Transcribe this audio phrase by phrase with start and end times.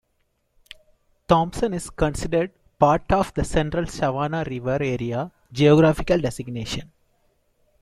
[1.27, 6.91] Thomson is considered part of the Central Savannah River Area geographical designation.